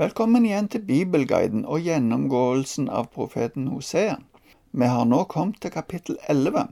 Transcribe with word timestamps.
Velkommen 0.00 0.46
igjen 0.48 0.70
til 0.72 0.80
Bibelguiden 0.88 1.66
og 1.68 1.82
gjennomgåelsen 1.84 2.86
av 2.88 3.10
profeten 3.12 3.66
Hosea. 3.68 4.14
Vi 4.72 4.86
har 4.88 5.04
nå 5.04 5.18
kommet 5.28 5.58
til 5.60 5.74
kapittel 5.74 6.16
11. 6.32 6.62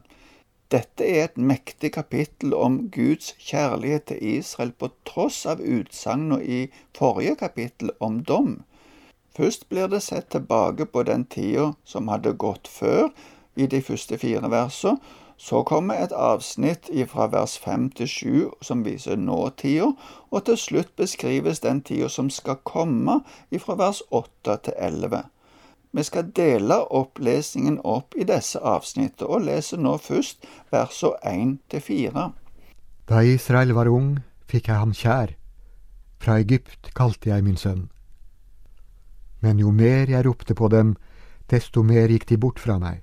Dette 0.73 1.05
er 1.05 1.27
et 1.27 1.37
mektig 1.37 1.91
kapittel 1.99 2.55
om 2.57 2.79
Guds 2.95 3.35
kjærlighet 3.37 4.07
til 4.09 4.25
Israel 4.39 4.73
på 4.73 4.89
tross 5.05 5.43
av 5.45 5.61
utsagnene 5.61 6.41
i 6.41 6.63
forrige 6.97 7.37
kapittel 7.43 7.93
om 8.01 8.23
dom. 8.25 8.55
Først 9.37 9.69
blir 9.69 9.93
det 9.93 10.01
sett 10.07 10.33
tilbake 10.33 10.89
på 10.89 11.05
den 11.05 11.29
tida 11.29 11.75
som 11.85 12.09
hadde 12.09 12.33
gått 12.41 12.73
før, 12.73 13.13
i 13.53 13.69
de 13.69 13.83
første 13.85 14.17
fire 14.17 14.49
versene, 14.49 14.97
så 15.41 15.63
kommer 15.65 16.03
et 16.05 16.13
avsnitt 16.13 16.91
fra 17.09 17.27
vers 17.33 17.57
5 17.59 17.91
til 17.97 18.09
7 18.09 18.51
som 18.63 18.85
viser 18.85 19.17
nåtida, 19.17 19.87
og 20.31 20.45
til 20.45 20.59
slutt 20.61 20.93
beskrives 21.01 21.63
den 21.65 21.81
tida 21.81 22.09
som 22.13 22.29
skal 22.31 22.59
komme 22.65 23.23
fra 23.59 23.79
vers 23.81 24.03
8 24.11 24.59
til 24.65 24.75
11. 24.77 25.23
Vi 25.93 26.03
skal 26.03 26.29
dele 26.37 26.77
opplesningen 26.93 27.81
opp 27.85 28.15
i 28.21 28.29
disse 28.29 28.61
avsnittene, 28.61 29.31
og 29.31 29.49
leser 29.49 29.81
nå 29.81 29.97
først 29.97 30.45
versene 30.71 31.17
1 31.25 31.59
til 31.71 31.81
4. 31.89 32.29
Da 33.09 33.25
Israel 33.25 33.73
var 33.75 33.89
ung, 33.89 34.19
fikk 34.45 34.69
jeg 34.69 34.77
ham 34.77 34.93
kjær. 34.93 35.37
Fra 36.21 36.37
Egypt 36.39 36.93
kalte 36.95 37.33
jeg 37.33 37.45
min 37.45 37.57
sønn. 37.57 37.89
Men 39.41 39.59
jo 39.59 39.73
mer 39.73 40.05
jeg 40.05 40.27
ropte 40.27 40.55
på 40.55 40.69
dem, 40.69 40.97
desto 41.51 41.83
mer 41.83 42.13
gikk 42.13 42.29
de 42.29 42.37
bort 42.37 42.61
fra 42.61 42.77
meg. 42.79 43.01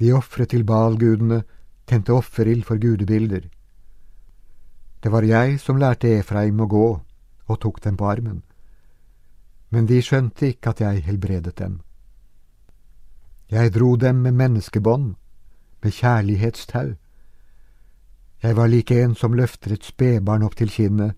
De 0.00 0.12
ofret 0.12 0.50
til 0.50 0.64
Baal-gudene, 0.64 1.42
tente 1.86 2.12
offerild 2.12 2.64
for 2.64 2.80
gudebilder. 2.80 3.48
Det 5.02 5.12
var 5.12 5.22
jeg 5.22 5.60
som 5.60 5.76
lærte 5.76 6.08
Efraim 6.18 6.60
å 6.60 6.66
gå 6.66 6.86
og 7.46 7.60
tok 7.60 7.82
dem 7.84 7.96
på 7.96 8.08
armen. 8.08 8.42
Men 9.70 9.86
de 9.86 10.00
skjønte 10.02 10.48
ikke 10.48 10.72
at 10.72 10.80
jeg 10.80 11.04
helbredet 11.04 11.58
dem. 11.58 11.80
Jeg 13.50 13.74
dro 13.74 13.96
dem 13.96 14.22
med 14.24 14.32
menneskebånd, 14.32 15.14
med 15.82 15.92
kjærlighetstau. 15.92 16.94
Jeg 18.42 18.56
var 18.56 18.66
like 18.66 19.02
en 19.02 19.14
som 19.14 19.36
løfter 19.36 19.72
et 19.72 19.84
spedbarn 19.84 20.42
opp 20.42 20.56
til 20.56 20.72
kinnet. 20.72 21.14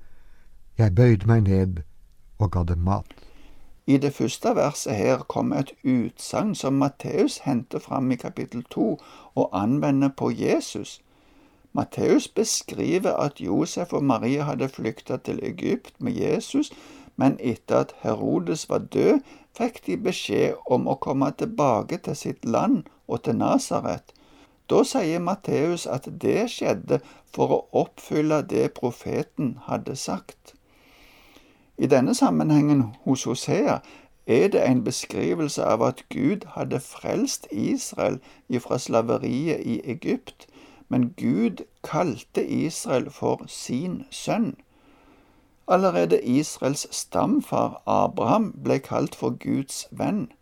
Jeg 0.78 0.94
bøyde 0.94 1.26
meg 1.26 1.46
ned 1.46 1.82
og 2.38 2.50
ga 2.52 2.64
dem 2.64 2.82
mat. 2.84 3.15
I 3.88 3.96
det 3.96 4.12
første 4.14 4.50
verset 4.56 4.96
her 4.98 5.18
kommer 5.18 5.60
et 5.62 5.72
utsagn 5.84 6.54
som 6.58 6.72
Matteus 6.72 7.38
henter 7.44 7.78
fram 7.78 8.10
i 8.10 8.16
kapittel 8.18 8.64
2 8.70 8.86
og 9.34 9.62
anvender 9.62 10.08
på 10.16 10.30
Jesus. 10.30 11.02
Matteus 11.72 12.28
beskriver 12.28 13.14
at 13.14 13.40
Josef 13.40 13.92
og 13.92 14.04
Maria 14.04 14.42
hadde 14.42 14.68
flykta 14.68 15.16
til 15.16 15.38
Egypt 15.42 15.94
med 15.98 16.12
Jesus, 16.12 16.72
men 17.16 17.38
etter 17.40 17.76
at 17.76 17.94
Herodes 18.02 18.68
var 18.68 18.78
død, 18.78 19.20
fikk 19.56 19.80
de 19.86 19.96
beskjed 20.08 20.58
om 20.66 20.90
å 20.90 20.98
komme 21.06 21.30
tilbake 21.38 22.00
til 22.02 22.16
sitt 22.16 22.44
land 22.44 22.82
og 23.06 23.22
til 23.22 23.38
Nasaret. 23.38 24.10
Da 24.66 24.82
sier 24.82 25.22
Matteus 25.22 25.86
at 25.86 26.10
det 26.26 26.50
skjedde 26.50 26.98
for 27.30 27.54
å 27.54 27.62
oppfylle 27.84 28.42
det 28.42 28.72
profeten 28.74 29.58
hadde 29.70 29.94
sagt. 29.96 30.55
I 31.78 31.86
denne 31.86 32.14
sammenhengen 32.14 32.94
hos 33.04 33.24
Hosea 33.24 33.78
er 34.26 34.48
det 34.48 34.62
en 34.66 34.84
beskrivelse 34.84 35.64
av 35.64 35.82
at 35.82 36.04
Gud 36.08 36.46
hadde 36.54 36.80
frelst 36.80 37.46
Israel 37.52 38.20
ifra 38.48 38.78
slaveriet 38.78 39.60
i 39.60 39.80
Egypt, 39.84 40.46
men 40.88 41.14
Gud 41.16 41.64
kalte 41.82 42.46
Israel 42.46 43.10
for 43.10 43.44
sin 43.46 44.04
sønn. 44.10 44.56
Allerede 45.68 46.22
Israels 46.22 46.86
stamfar 46.90 47.82
Abraham 47.86 48.52
ble 48.64 48.78
kalt 48.78 49.14
for 49.14 49.30
Guds 49.30 49.86
venn. 49.90 50.32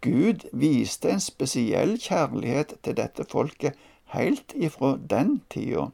Gud 0.00 0.48
viste 0.52 1.10
en 1.10 1.20
spesiell 1.20 1.98
kjærlighet 1.98 2.74
til 2.84 2.96
dette 2.96 3.24
folket 3.24 3.78
helt 4.14 4.52
ifra 4.54 4.98
den 5.10 5.42
tida. 5.50 5.88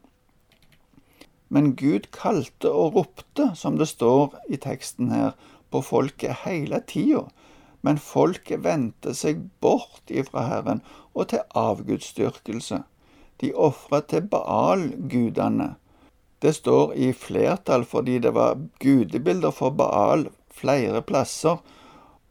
Men 1.49 1.75
Gud 1.75 2.09
kalte 2.11 2.71
og 2.71 2.95
ropte, 2.95 3.51
som 3.55 3.77
det 3.77 3.87
står 3.91 4.33
i 4.49 4.57
teksten 4.61 5.11
her, 5.13 5.35
på 5.71 5.81
folket 5.85 6.45
hele 6.45 6.81
tida. 6.87 7.25
Men 7.85 8.01
folket 8.01 8.63
vendte 8.65 9.13
seg 9.13 9.43
bort 9.61 10.09
ifra 10.09 10.47
Herren 10.49 10.81
og 11.13 11.29
til 11.33 11.43
avgudsdyrkelse. 11.53 12.81
De 13.41 13.51
ofra 13.53 14.01
til 14.01 14.25
Baal-gudene. 14.31 15.75
Det 16.41 16.55
står 16.55 16.93
i 16.97 17.11
flertall 17.13 17.85
fordi 17.85 18.17
det 18.23 18.33
var 18.35 18.57
gudebilder 18.81 19.53
for 19.55 19.75
Baal 19.75 20.27
flere 20.55 21.01
plasser. 21.01 21.57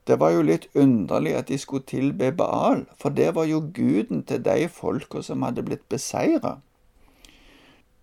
Det 0.05 0.19
var 0.21 0.35
jo 0.35 0.45
litt 0.45 0.69
underlig 0.75 1.33
at 1.39 1.49
de 1.49 1.59
skulle 1.59 1.87
tilbe 1.89 2.33
Baal, 2.37 2.85
for 3.01 3.15
det 3.15 3.31
var 3.37 3.49
jo 3.49 3.63
guden 3.75 4.25
til 4.29 4.43
de 4.45 4.69
folka 4.69 5.23
som 5.25 5.45
hadde 5.47 5.65
blitt 5.65 5.87
beseira. 5.89 6.59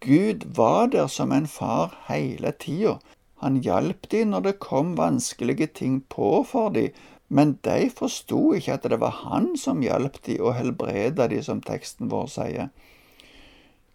Gud 0.02 0.56
var 0.56 0.88
der 0.88 1.08
som 1.08 1.32
en 1.32 1.48
far 1.48 1.94
hele 2.08 2.52
tida. 2.52 2.98
Han 3.42 3.60
hjalp 3.62 4.08
de 4.10 4.24
når 4.26 4.46
det 4.48 4.60
kom 4.60 4.96
vanskelige 4.98 5.68
ting 5.78 6.00
på 6.10 6.44
for 6.50 6.70
de, 6.74 6.88
men 7.30 7.60
de 7.66 7.90
forsto 7.94 8.54
ikke 8.58 8.74
at 8.80 8.88
det 8.90 8.98
var 9.02 9.14
han 9.24 9.54
som 9.58 9.84
hjalp 9.86 10.18
de 10.26 10.40
og 10.42 10.56
helbreda 10.58 11.28
de, 11.30 11.44
som 11.46 11.62
teksten 11.62 12.10
vår 12.10 12.32
sier. 12.34 12.72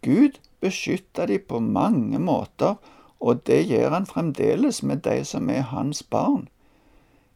Gud 0.06 0.38
beskytta 0.62 1.26
de 1.26 1.38
på 1.38 1.58
mange 1.60 2.18
måter, 2.22 2.76
og 3.20 3.42
det 3.46 3.64
gjør 3.66 3.90
han 3.90 4.06
fremdeles 4.06 4.82
med 4.82 5.02
de 5.02 5.24
som 5.24 5.50
er 5.50 5.66
hans 5.72 6.02
barn. 6.02 6.46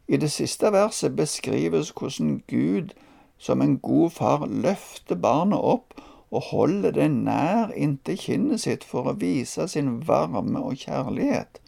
I 0.07 0.17
det 0.17 0.31
siste 0.31 0.71
verset 0.71 1.15
beskrives 1.15 1.91
hvordan 1.91 2.39
Gud 2.47 2.95
som 3.37 3.61
en 3.61 3.77
god 3.79 4.15
far 4.15 4.47
løfter 4.47 5.19
barnet 5.19 5.59
opp 5.59 5.99
og 6.31 6.47
holder 6.51 6.95
det 6.95 7.09
nær 7.11 7.73
inntil 7.75 8.17
kinnet 8.17 8.63
sitt 8.63 8.85
for 8.87 9.11
å 9.11 9.17
vise 9.19 9.67
sin 9.67 9.99
varme 10.07 10.61
og 10.63 10.79
kjærlighet. 10.85 11.59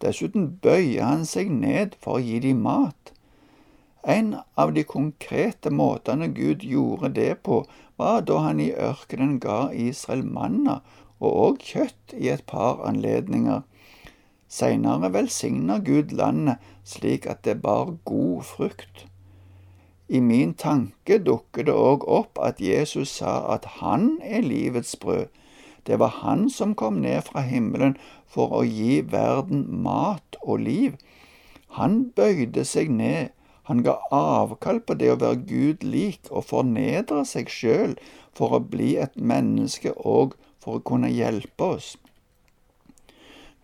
Dessuten 0.00 0.54
bøyer 0.64 1.04
han 1.04 1.24
seg 1.28 1.52
ned 1.52 1.98
for 2.00 2.18
å 2.18 2.24
gi 2.24 2.40
dem 2.44 2.64
mat. 2.64 3.12
En 4.04 4.34
av 4.60 4.74
de 4.76 4.84
konkrete 4.84 5.70
måtene 5.72 6.28
Gud 6.36 6.64
gjorde 6.64 7.12
det 7.16 7.42
på, 7.46 7.62
var 7.96 8.24
da 8.28 8.40
han 8.48 8.60
i 8.60 8.72
ørkenen 8.72 9.38
ga 9.40 9.70
Israel 9.72 10.24
manna 10.26 10.80
og 11.20 11.30
òg 11.46 11.64
kjøtt 11.64 12.16
i 12.18 12.28
et 12.32 12.44
par 12.50 12.82
anledninger. 12.88 13.62
Seinere 14.48 15.10
velsigna 15.14 15.78
Gud 15.84 16.12
landet 16.12 16.60
slik 16.84 17.26
at 17.30 17.44
det 17.48 17.60
bar 17.62 17.96
god 18.04 18.44
frukt. 18.44 19.06
I 20.08 20.20
min 20.20 20.52
tanke 20.54 21.16
dukker 21.18 21.64
det 21.64 21.74
òg 21.74 22.04
opp 22.04 22.38
at 22.42 22.60
Jesus 22.60 23.08
sa 23.20 23.38
at 23.54 23.64
han 23.80 24.18
er 24.22 24.44
livets 24.44 24.96
brød. 25.00 25.26
Det 25.86 25.98
var 25.98 26.20
han 26.20 26.50
som 26.50 26.74
kom 26.74 27.00
ned 27.00 27.22
fra 27.28 27.40
himmelen 27.40 27.96
for 28.26 28.52
å 28.52 28.62
gi 28.64 29.00
verden 29.00 29.64
mat 29.84 30.36
og 30.42 30.60
liv. 30.66 30.98
Han 31.80 32.12
bøyde 32.16 32.64
seg 32.68 32.92
ned, 32.92 33.32
han 33.64 33.80
ga 33.82 33.96
avkall 34.12 34.80
på 34.84 34.96
det 35.00 35.10
å 35.12 35.20
være 35.20 35.40
Gud 35.48 35.84
lik 35.84 36.28
og 36.30 36.44
fornedre 36.52 37.24
seg 37.24 37.48
sjøl 37.48 37.96
for 38.36 38.52
å 38.52 38.60
bli 38.60 38.94
et 39.00 39.16
menneske 39.16 39.94
og 39.96 40.36
for 40.60 40.78
å 40.78 40.84
kunne 40.84 41.08
hjelpe 41.08 41.70
oss. 41.76 41.94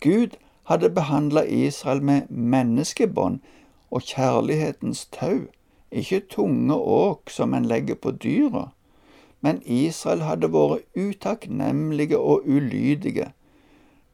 Gud 0.01 0.37
hadde 0.69 0.89
behandla 0.89 1.45
Israel 1.45 2.01
med 2.01 2.29
menneskebånd 2.33 3.41
og 3.93 4.09
kjærlighetens 4.09 5.05
tau 5.13 5.45
ikke 5.91 6.21
tunge 6.31 6.75
åk 6.75 7.29
som 7.29 7.53
en 7.53 7.67
legger 7.67 7.95
på 7.99 8.11
dyra. 8.11 8.71
Men 9.41 9.61
Israel 9.65 10.23
hadde 10.23 10.51
vært 10.53 10.85
utakknemlige 10.95 12.17
og 12.17 12.47
ulydige. 12.47 13.31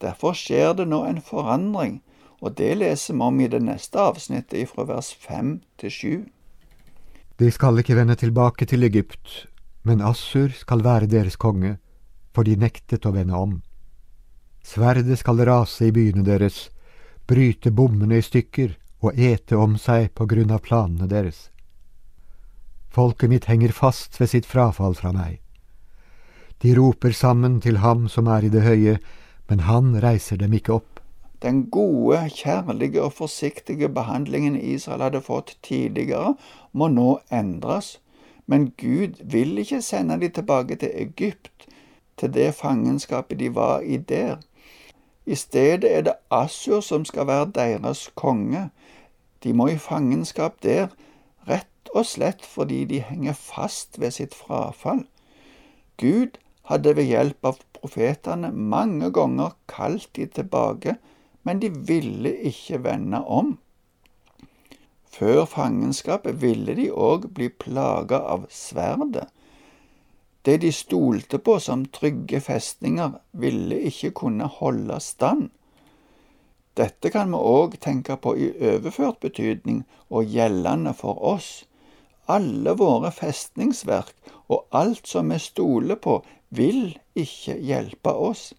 Derfor 0.01 0.37
skjer 0.37 0.73
det 0.77 0.87
nå 0.89 1.03
en 1.05 1.21
forandring, 1.21 1.99
og 2.41 2.55
det 2.57 2.77
leser 2.77 3.17
vi 3.17 3.25
om 3.25 3.39
i 3.41 3.49
det 3.49 3.61
neste 3.65 3.99
avsnittet 3.99 4.69
fra 4.69 4.85
vers 4.89 5.11
fem 5.13 5.59
til 5.81 5.93
sju. 5.93 6.15
De 7.37 7.49
skal 7.53 7.77
ikke 7.81 7.97
vende 7.97 8.15
tilbake 8.17 8.65
til 8.65 8.85
Egypt, 8.85 9.45
men 9.85 10.01
Assur 10.01 10.49
skal 10.53 10.83
være 10.85 11.09
deres 11.09 11.37
konge, 11.37 11.77
for 12.33 12.45
de 12.45 12.55
nektet 12.57 13.05
å 13.05 13.13
vende 13.13 13.37
om. 13.37 13.59
Sverdet 14.65 15.19
skal 15.19 15.41
rase 15.45 15.87
i 15.87 15.93
byene 15.93 16.25
deres, 16.25 16.69
bryte 17.27 17.71
bommene 17.71 18.19
i 18.19 18.25
stykker 18.25 18.75
og 19.05 19.17
ete 19.17 19.57
om 19.57 19.77
seg 19.81 20.11
på 20.17 20.25
grunn 20.29 20.51
av 20.53 20.63
planene 20.65 21.07
deres. 21.09 21.49
Folket 22.97 23.29
mitt 23.29 23.45
henger 23.45 23.69
fast 23.77 24.15
ved 24.17 24.31
sitt 24.31 24.47
frafall 24.49 24.95
fra 24.97 25.11
meg. 25.13 25.35
De 26.65 26.71
roper 26.73 27.13
sammen 27.13 27.59
til 27.61 27.77
ham 27.83 28.07
som 28.09 28.25
er 28.33 28.47
i 28.47 28.49
det 28.49 28.63
høye, 28.65 28.95
men 29.49 29.59
han 29.67 29.91
reiser 30.01 30.39
dem 30.41 30.55
ikke 30.57 30.79
opp. 30.79 30.97
Den 31.45 31.67
gode, 31.69 32.23
kjærlige 32.33 33.03
og 33.03 33.13
forsiktige 33.13 33.91
behandlingen 33.93 34.57
Israel 34.57 35.05
hadde 35.05 35.21
fått 35.21 35.59
tidligere, 35.61 36.33
må 36.73 36.89
nå 36.89 37.19
endres, 37.29 37.99
men 38.49 38.71
Gud 38.81 39.21
vil 39.21 39.61
ikke 39.61 39.83
sende 39.85 40.17
dem 40.17 40.33
tilbake 40.33 40.81
til 40.81 40.89
Egypt, 40.97 41.67
til 42.17 42.33
det 42.33 42.55
fangenskapet 42.57 43.37
de 43.37 43.53
var 43.53 43.85
i 43.85 44.01
der. 44.01 44.39
I 45.27 45.35
stedet 45.35 45.85
er 45.85 46.01
det 46.01 46.17
Assur 46.31 46.81
som 46.81 47.05
skal 47.05 47.29
være 47.29 47.51
deres 47.53 48.07
konge. 48.15 48.71
De 49.43 49.53
må 49.53 49.67
i 49.69 49.77
fangenskap 49.77 50.57
der, 50.63 50.87
og 51.93 52.05
slett 52.05 52.45
fordi 52.45 52.83
de 52.89 53.01
henger 53.03 53.37
fast 53.37 53.99
ved 54.01 54.15
sitt 54.17 54.35
frafall. 54.35 55.05
Gud 55.97 56.37
hadde 56.69 56.95
ved 56.97 57.07
hjelp 57.09 57.47
av 57.47 57.61
profetene 57.77 58.51
mange 58.51 59.11
ganger 59.15 59.55
kalt 59.71 60.09
de 60.17 60.27
tilbake, 60.27 60.97
men 61.43 61.61
de 61.63 61.71
ville 61.71 62.33
ikke 62.49 62.81
vende 62.83 63.21
om. 63.23 63.55
Før 65.17 65.45
fangenskapet 65.49 66.41
ville 66.41 66.75
de 66.77 66.91
òg 66.91 67.29
bli 67.33 67.47
plaga 67.49 68.19
av 68.35 68.45
sverdet. 68.53 69.29
Det 70.45 70.59
de 70.61 70.71
stolte 70.71 71.39
på 71.43 71.57
som 71.59 71.85
trygge 71.91 72.39
festninger, 72.43 73.17
ville 73.31 73.79
ikke 73.89 74.11
kunne 74.21 74.47
holde 74.59 74.99
stand. 75.03 75.49
Dette 76.77 77.09
kan 77.09 77.33
vi 77.33 77.39
òg 77.41 77.79
tenke 77.81 78.19
på 78.21 78.35
i 78.37 78.51
overført 78.69 79.19
betydning 79.23 79.81
og 80.13 80.29
gjeldende 80.29 80.93
for 80.93 81.17
oss. 81.33 81.65
Alle 82.27 82.73
våre 82.77 83.11
festningsverk 83.11 84.13
og 84.47 84.65
alt 84.71 85.07
som 85.07 85.31
vi 85.31 85.39
stoler 85.39 85.95
på, 85.95 86.21
vil 86.49 86.97
ikke 87.15 87.57
hjelpe 87.59 88.11
oss. 88.11 88.53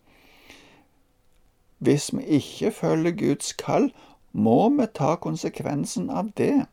Hvis 1.78 2.10
vi 2.12 2.24
ikke 2.40 2.70
følger 2.70 3.12
Guds 3.16 3.52
kall, 3.52 3.92
må 4.32 4.68
vi 4.68 4.86
ta 4.94 5.14
konsekvensen 5.16 6.10
av 6.10 6.32
det. 6.36 6.66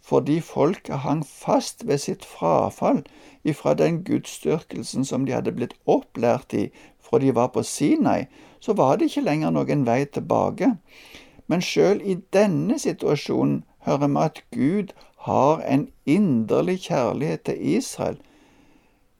Fordi 0.00 0.40
folket 0.40 1.04
hang 1.04 1.22
fast 1.26 1.86
ved 1.86 1.98
sitt 1.98 2.24
frafall 2.24 3.04
ifra 3.44 3.74
den 3.74 4.02
gudsdyrkelsen 4.04 5.04
som 5.04 5.26
de 5.26 5.36
hadde 5.36 5.52
blitt 5.52 5.76
opplært 5.86 6.54
i 6.56 6.70
fra 7.00 7.18
de 7.18 7.34
var 7.34 7.48
på 7.54 7.62
Sinai, 7.62 8.24
så 8.60 8.72
var 8.72 8.96
det 8.96 9.10
ikke 9.10 9.24
lenger 9.26 9.50
noen 9.50 9.86
vei 9.86 10.04
tilbake. 10.04 10.74
Men 11.46 11.62
sjøl 11.64 12.02
i 12.04 12.18
denne 12.32 12.78
situasjonen 12.78 13.64
hører 13.86 14.08
vi 14.08 14.20
at 14.24 14.42
Gud 14.54 14.92
har 15.20 15.60
en 15.60 15.88
inderlig 16.06 16.78
kjærlighet 16.80 17.42
til 17.44 17.76
Israel, 17.76 18.16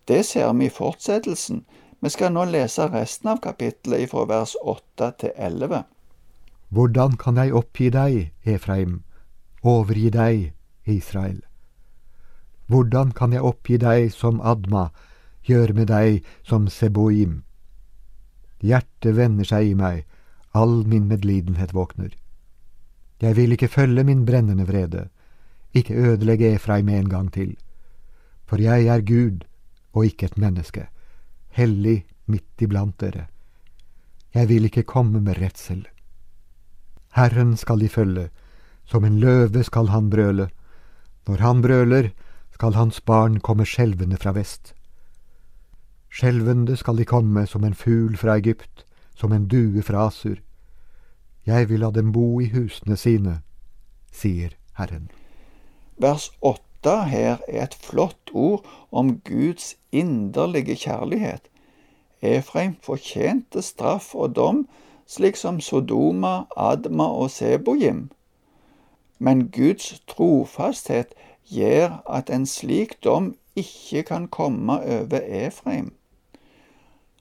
det 0.08 0.24
ser 0.26 0.52
vi 0.52 0.66
i 0.66 0.72
fortsettelsen. 0.72 1.64
Vi 2.00 2.08
skal 2.08 2.32
nå 2.32 2.46
lese 2.48 2.86
resten 2.88 3.28
av 3.28 3.42
kapittelet 3.44 4.08
fra 4.10 4.24
vers 4.24 4.54
8 4.64 5.10
til 5.20 5.34
11. 5.36 5.82
Hvordan 6.70 7.18
kan 7.20 7.36
jeg 7.36 7.52
oppgi 7.54 7.90
deg, 7.90 8.32
Efraim, 8.44 9.02
overgi 9.62 10.08
deg, 10.10 10.52
Israel? 10.86 11.42
Hvordan 12.66 13.12
kan 13.12 13.32
jeg 13.36 13.44
oppgi 13.44 13.76
deg 13.76 14.08
som 14.14 14.40
Adma, 14.40 14.88
gjøre 15.44 15.76
med 15.76 15.92
deg 15.92 16.24
som 16.42 16.68
Seboim? 16.68 17.42
Hjertet 18.64 19.16
vender 19.16 19.44
seg 19.44 19.68
i 19.68 19.74
meg, 19.74 20.06
all 20.54 20.86
min 20.86 21.08
medlidenhet 21.12 21.74
våkner. 21.74 22.16
Jeg 23.20 23.36
vil 23.36 23.52
ikke 23.52 23.68
følge 23.68 24.04
min 24.04 24.24
brennende 24.26 24.64
vrede, 24.66 25.08
ikke 25.74 25.94
ødelegge 25.94 26.54
Efraim 26.54 26.88
en 26.88 27.08
gang 27.08 27.32
til. 27.32 27.56
For 28.46 28.56
jeg 28.56 28.86
er 28.86 29.00
Gud, 29.00 29.44
og 29.92 30.04
ikke 30.04 30.26
et 30.26 30.38
menneske, 30.38 30.86
hellig 31.48 32.04
midt 32.26 32.62
iblant 32.62 33.00
dere. 33.00 33.26
Jeg 34.34 34.48
vil 34.48 34.64
ikke 34.64 34.82
komme 34.82 35.20
med 35.20 35.38
redsel. 35.38 35.86
Herren 37.14 37.56
skal 37.56 37.80
de 37.80 37.88
følge, 37.88 38.28
som 38.84 39.04
en 39.04 39.18
løve 39.20 39.64
skal 39.64 39.88
han 39.88 40.10
brøle. 40.10 40.48
Når 41.26 41.36
han 41.36 41.62
brøler, 41.62 42.10
skal 42.54 42.74
hans 42.74 43.00
barn 43.00 43.40
komme 43.40 43.66
skjelvende 43.66 44.16
fra 44.16 44.32
vest. 44.32 44.74
Skjelvende 46.10 46.76
skal 46.76 46.98
de 46.98 47.04
komme 47.04 47.46
som 47.46 47.64
en 47.64 47.74
fugl 47.74 48.16
fra 48.16 48.36
Egypt, 48.38 48.84
som 49.14 49.32
en 49.32 49.46
due 49.46 49.82
fra 49.82 50.06
Asur. 50.06 50.36
Jeg 51.46 51.68
vil 51.68 51.80
la 51.80 51.90
dem 51.90 52.12
bo 52.12 52.40
i 52.40 52.50
husene 52.50 52.96
sine, 52.96 53.40
sier 54.12 54.54
Herren. 54.78 55.10
Vers 56.00 56.32
8 56.40 57.04
her 57.04 57.36
er 57.48 57.64
et 57.66 57.74
flott 57.74 58.30
ord 58.32 58.64
om 58.90 59.18
Guds 59.20 59.76
inderlige 59.92 60.76
kjærlighet. 60.76 61.50
Efraim 62.22 62.76
fortjente 62.82 63.60
straff 63.62 64.14
og 64.14 64.36
dom, 64.36 64.62
slik 65.06 65.36
som 65.36 65.60
Sodoma, 65.60 66.46
Adma 66.56 67.04
og 67.04 67.30
Sebojim. 67.30 68.10
Men 69.18 69.50
Guds 69.52 70.00
trofasthet 70.08 71.12
gjør 71.44 72.00
at 72.08 72.32
en 72.32 72.46
slik 72.46 72.96
dom 73.04 73.34
ikke 73.56 74.02
kan 74.02 74.28
komme 74.28 74.80
over 74.80 75.20
Efraim. 75.20 75.92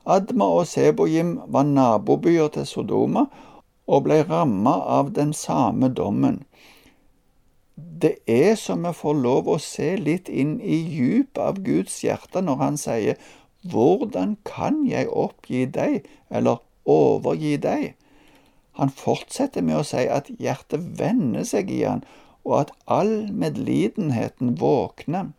Adma 0.06 0.46
og 0.46 0.68
Sebojim 0.68 1.40
var 1.48 1.68
nabobyer 1.68 2.48
til 2.48 2.66
Sodoma 2.66 3.28
og 3.88 4.08
ble 4.08 4.24
rammet 4.24 4.88
av 5.00 5.12
den 5.20 5.34
samme 5.34 5.92
dommen 5.92 6.46
det 8.02 8.16
er 8.28 8.56
som 8.60 8.86
vi 8.88 8.94
får 8.96 9.18
lov 9.24 9.50
å 9.52 9.58
se 9.62 9.94
litt 10.00 10.30
inn 10.30 10.58
i 10.62 10.80
djupet 10.94 11.42
av 11.44 11.62
Guds 11.66 12.00
hjerte 12.04 12.44
når 12.46 12.62
han 12.64 12.80
sier 12.80 13.20
Hvordan 13.70 14.38
kan 14.48 14.86
jeg 14.88 15.10
oppgi 15.12 15.66
deg, 15.68 16.06
eller 16.32 16.62
overgi 16.88 17.58
deg? 17.60 17.90
Han 18.80 18.94
fortsetter 18.96 19.66
med 19.68 19.82
å 19.82 19.88
si 19.88 20.06
at 20.08 20.30
hjertet 20.40 20.86
vender 21.00 21.44
seg 21.44 21.72
i 21.76 21.82
han, 21.84 22.06
og 22.48 22.56
at 22.62 22.72
all 22.88 23.28
medlidenheten 23.36 24.56
våkner. 24.62 25.34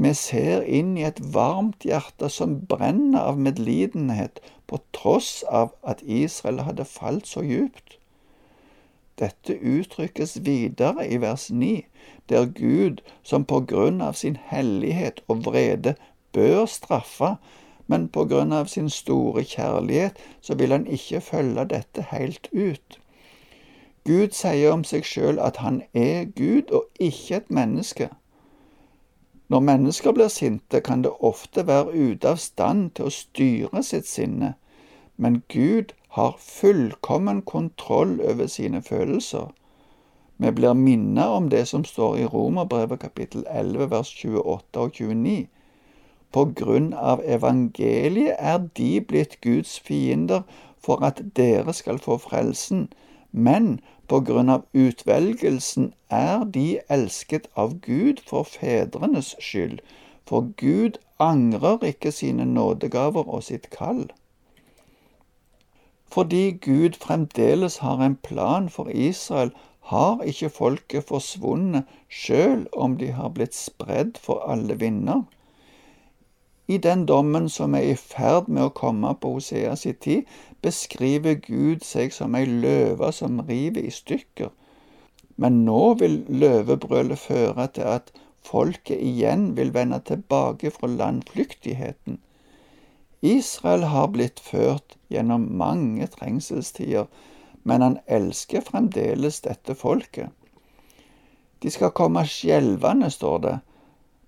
Vi 0.00 0.14
ser 0.16 0.64
inn 0.64 0.94
i 0.96 1.04
et 1.04 1.20
varmt 1.34 1.84
hjerte 1.84 2.30
som 2.32 2.60
brenner 2.70 3.28
av 3.32 3.40
medlidenhet, 3.44 4.40
på 4.68 4.80
tross 4.96 5.42
av 5.44 5.74
at 5.82 6.00
Israel 6.04 6.62
hadde 6.64 6.88
falt 6.88 7.28
så 7.28 7.44
djupt. 7.44 7.97
Dette 9.18 9.58
uttrykkes 9.58 10.38
videre 10.46 11.08
i 11.08 11.20
vers 11.20 11.50
9, 11.50 11.84
der 12.28 12.46
Gud, 12.46 13.02
som 13.22 13.44
på 13.44 13.60
grunn 13.60 14.00
av 14.00 14.12
sin 14.12 14.36
hellighet 14.50 15.22
og 15.28 15.44
vrede 15.46 15.94
bør 16.32 16.66
straffe, 16.66 17.34
men 17.86 18.08
på 18.08 18.24
grunn 18.30 18.52
av 18.52 18.66
sin 18.66 18.90
store 18.90 19.42
kjærlighet 19.44 20.20
så 20.40 20.54
vil 20.54 20.72
han 20.76 20.86
ikke 20.86 21.20
følge 21.20 21.64
dette 21.72 22.04
helt 22.12 22.48
ut. 22.52 23.00
Gud 24.04 24.32
sier 24.36 24.72
om 24.72 24.84
seg 24.88 25.04
sjøl 25.04 25.40
at 25.42 25.58
han 25.64 25.82
er 25.92 26.28
Gud 26.36 26.70
og 26.72 26.86
ikke 27.00 27.40
et 27.42 27.50
menneske. 27.50 28.08
Når 29.48 29.60
mennesker 29.64 30.12
blir 30.12 30.28
sinte, 30.28 30.80
kan 30.80 31.02
det 31.04 31.12
ofte 31.24 31.66
være 31.66 31.92
ute 31.92 32.28
av 32.28 32.40
stand 32.40 32.90
til 32.96 33.08
å 33.08 33.12
styre 33.12 33.82
sitt 33.82 34.08
sinne, 34.08 34.54
men 35.16 35.42
Gud 35.48 35.96
har 36.18 36.36
fullkommen 36.42 37.42
kontroll 37.42 38.20
over 38.20 38.46
sine 38.46 38.82
følelser. 38.82 39.52
Vi 40.38 40.50
blir 40.50 40.74
minnet 40.74 41.26
om 41.26 41.48
det 41.50 41.68
som 41.68 41.84
står 41.84 42.16
i 42.16 42.24
Romerbrevet 42.24 43.00
kapittel 43.00 43.44
11 43.50 43.90
vers 43.90 44.10
28 44.24 44.80
og 44.82 44.92
29. 44.98 45.46
På 46.32 46.44
grunn 46.60 46.90
av 46.92 47.22
evangeliet 47.24 48.34
er 48.38 48.58
de 48.80 48.90
blitt 49.00 49.38
Guds 49.46 49.78
fiender 49.80 50.42
for 50.82 51.04
at 51.06 51.22
dere 51.36 51.72
skal 51.72 52.02
få 52.02 52.18
frelsen, 52.18 52.88
men 53.32 53.80
på 54.08 54.20
grunn 54.26 54.50
av 54.50 54.66
utvelgelsen 54.74 55.92
er 56.10 56.44
de 56.58 56.68
elsket 56.88 57.46
av 57.54 57.78
Gud 57.86 58.22
for 58.26 58.42
fedrenes 58.42 59.36
skyld, 59.38 59.78
for 60.26 60.50
Gud 60.56 60.98
angrer 61.18 61.92
ikke 61.92 62.12
sine 62.12 62.44
nådegaver 62.44 63.28
og 63.28 63.42
sitt 63.50 63.70
kall. 63.70 64.08
Fordi 66.10 66.50
Gud 66.50 66.96
fremdeles 67.00 67.78
har 67.84 68.02
en 68.04 68.16
plan 68.16 68.68
for 68.68 68.88
Israel, 68.88 69.50
har 69.80 70.22
ikke 70.22 70.50
folket 70.50 71.04
forsvunnet 71.08 71.88
sjøl 72.08 72.66
om 72.72 72.96
de 73.00 73.12
har 73.16 73.32
blitt 73.36 73.54
spredd 73.56 74.18
for 74.20 74.44
alle 74.52 74.76
vinder. 74.80 75.22
I 76.68 76.76
den 76.76 77.06
dommen 77.08 77.48
som 77.48 77.74
er 77.74 77.86
i 77.88 77.94
ferd 77.96 78.48
med 78.52 78.66
å 78.66 78.74
komme 78.80 79.14
på 79.20 79.30
Hosea 79.38 79.72
si 79.80 79.94
tid, 79.96 80.26
beskriver 80.60 81.38
Gud 81.46 81.84
seg 81.90 82.12
som 82.12 82.36
ei 82.36 82.44
løve 82.44 83.08
som 83.16 83.40
river 83.48 83.88
i 83.88 83.92
stykker. 84.00 84.50
Men 85.36 85.62
nå 85.64 85.94
vil 86.02 86.18
løvebrølet 86.28 87.24
føre 87.24 87.68
til 87.72 87.88
at 87.96 88.12
folket 88.44 89.00
igjen 89.00 89.54
vil 89.56 89.72
vende 89.74 90.02
tilbake 90.10 90.72
fra 90.76 90.90
landflyktigheten. 90.92 92.20
Israel 93.20 93.82
har 93.82 94.08
blitt 94.14 94.40
ført 94.40 94.96
gjennom 95.10 95.48
mange 95.58 96.06
trengselstider, 96.06 97.08
men 97.62 97.82
han 97.82 97.98
elsker 98.06 98.62
fremdeles 98.62 99.40
dette 99.42 99.74
folket. 99.74 100.30
De 101.58 101.70
skal 101.74 101.90
komme 101.90 102.22
skjelvende, 102.28 103.10
står 103.10 103.38
det. 103.42 103.56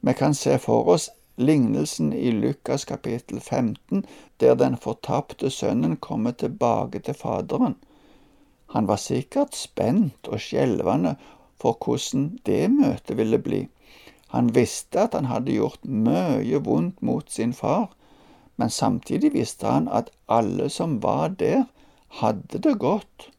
Vi 0.01 0.15
kan 0.19 0.35
se 0.35 0.57
for 0.59 0.89
oss 0.91 1.11
lignelsen 1.41 2.13
i 2.13 2.33
Lukas 2.35 2.85
kapittel 2.85 3.41
15, 3.41 4.03
der 4.41 4.55
den 4.55 4.77
fortapte 4.77 5.51
sønnen 5.51 5.97
kommer 5.97 6.33
tilbake 6.33 6.99
til 6.99 7.15
Faderen. 7.15 7.77
Han 8.75 8.89
var 8.89 8.97
sikkert 8.97 9.55
spent 9.55 10.29
og 10.29 10.43
skjelvende 10.43 11.15
for 11.61 11.79
hvordan 11.79 12.41
det 12.47 12.71
møtet 12.71 13.17
ville 13.17 13.39
bli. 13.39 13.63
Han 14.35 14.55
visste 14.55 15.07
at 15.07 15.15
han 15.15 15.31
hadde 15.31 15.55
gjort 15.57 15.83
mye 15.85 16.61
vondt 16.67 17.03
mot 17.03 17.31
sin 17.31 17.55
far, 17.55 17.91
men 18.61 18.71
samtidig 18.71 19.33
visste 19.35 19.67
han 19.67 19.89
at 19.89 20.11
alle 20.29 20.69
som 20.69 20.99
var 21.03 21.29
der, 21.41 21.65
hadde 22.21 22.59
det 22.59 22.79
godt. 22.79 23.31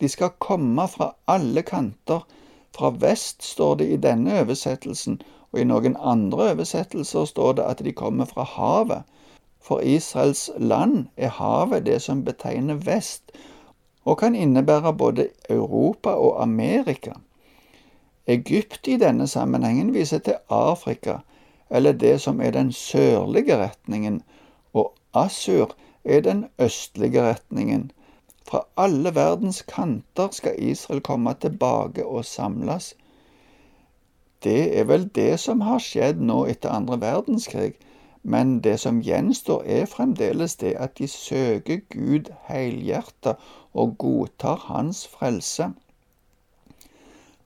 De 0.00 0.08
skal 0.08 0.30
komme 0.38 0.88
fra 0.88 1.14
alle 1.26 1.62
kanter. 1.62 2.26
Fra 2.76 2.90
vest 2.90 3.42
står 3.42 3.74
det 3.80 3.88
i 3.90 3.96
denne 3.96 4.38
oversettelsen, 4.40 5.20
og 5.52 5.60
i 5.60 5.66
noen 5.68 5.96
andre 5.98 6.52
oversettelser 6.52 7.26
står 7.28 7.58
det 7.58 7.66
at 7.66 7.82
de 7.84 7.92
kommer 7.92 8.30
fra 8.30 8.46
havet. 8.54 9.02
For 9.62 9.82
Israels 9.82 10.50
land 10.56 11.08
er 11.16 11.34
havet 11.38 11.86
det 11.86 12.00
som 12.02 12.24
betegner 12.24 12.80
vest, 12.86 13.34
og 14.04 14.18
kan 14.18 14.34
innebære 14.34 14.94
både 14.98 15.28
Europa 15.50 16.14
og 16.14 16.42
Amerika. 16.42 17.12
Egypt 18.26 18.88
i 18.88 18.96
denne 18.96 19.26
sammenhengen 19.26 19.94
viser 19.94 20.18
til 20.18 20.40
Afrika, 20.50 21.18
eller 21.72 21.92
det 21.92 22.20
som 22.20 22.40
er 22.40 22.52
den 22.52 22.72
sørlige 22.72 23.56
retningen, 23.56 24.20
og 24.72 24.92
Assur 25.14 25.72
er 26.04 26.20
den 26.20 26.46
østlige 26.58 27.22
retningen. 27.22 27.90
Fra 28.44 28.60
alle 28.76 29.14
verdens 29.14 29.62
kanter 29.62 30.28
skal 30.32 30.58
Israel 30.58 31.00
komme 31.00 31.34
tilbake 31.40 32.06
og 32.06 32.24
samles. 32.24 32.94
Det 34.44 34.78
er 34.78 34.84
vel 34.84 35.08
det 35.14 35.40
som 35.40 35.60
har 35.60 35.78
skjedd 35.80 36.20
nå 36.20 36.44
etter 36.50 36.74
andre 36.74 37.00
verdenskrig, 37.00 37.72
men 38.22 38.58
det 38.60 38.80
som 38.80 39.00
gjenstår, 39.02 39.62
er 39.66 39.86
fremdeles 39.86 40.56
det 40.56 40.74
at 40.78 40.98
de 40.98 41.08
søker 41.08 41.80
Gud 41.90 42.30
helhjertet 42.48 43.40
og 43.72 43.96
godtar 43.98 44.66
Hans 44.68 45.06
frelse. 45.06 45.72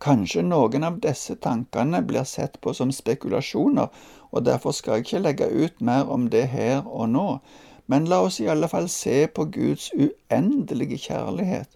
Kanskje 0.01 0.43
noen 0.45 0.85
av 0.85 0.99
disse 1.01 1.35
tankene 1.41 2.03
blir 2.05 2.27
sett 2.29 2.59
på 2.61 2.75
som 2.77 2.93
spekulasjoner, 2.93 3.89
og 4.31 4.45
derfor 4.45 4.71
skal 4.71 4.93
jeg 4.93 5.07
ikke 5.07 5.19
legge 5.19 5.65
ut 5.65 5.81
mer 5.81 6.11
om 6.13 6.29
det 6.31 6.49
her 6.49 6.87
og 6.87 7.09
nå, 7.09 7.39
men 7.87 8.09
la 8.11 8.21
oss 8.27 8.41
i 8.41 8.49
alle 8.51 8.69
fall 8.69 8.89
se 8.89 9.27
på 9.27 9.45
Guds 9.45 9.91
uendelige 9.95 10.99
kjærlighet. 10.99 11.69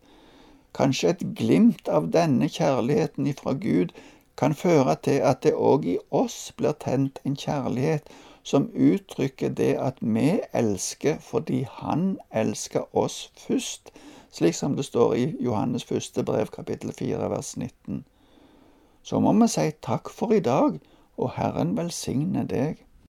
Kanskje 0.74 1.10
et 1.10 1.22
glimt 1.36 1.88
av 1.88 2.10
denne 2.14 2.48
kjærligheten 2.48 3.26
ifra 3.26 3.52
Gud 3.52 3.94
kan 4.36 4.54
føre 4.54 4.96
til 5.04 5.22
at 5.26 5.42
det 5.42 5.54
òg 5.54 5.86
i 5.86 5.98
oss 6.10 6.52
blir 6.56 6.76
tent 6.80 7.18
en 7.24 7.36
kjærlighet 7.36 8.10
som 8.42 8.70
uttrykker 8.74 9.48
det 9.48 9.74
at 9.78 9.98
vi 10.00 10.40
elsker 10.52 11.18
fordi 11.20 11.66
Han 11.70 12.18
elsker 12.30 12.96
oss 12.96 13.32
først, 13.36 13.90
slik 14.32 14.54
som 14.54 14.76
det 14.76 14.84
står 14.84 15.14
i 15.14 15.26
Johannes 15.40 15.84
første 15.84 16.24
brev 16.24 16.46
kapittel 16.46 16.92
4 16.92 17.30
vers 17.30 17.56
19. 17.56 18.04
Så 19.02 19.20
må 19.20 19.32
vi 19.32 19.48
si 19.48 19.70
takk 19.82 20.08
for 20.08 20.32
i 20.32 20.40
dag, 20.40 20.80
og 21.16 21.32
Herren 21.36 21.76
velsigne 21.76 22.46
deg. 22.46 22.84